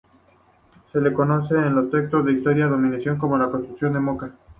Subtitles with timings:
[0.91, 4.31] Se le conoce en los textos de historia dominicana como la "Constitución de Moca".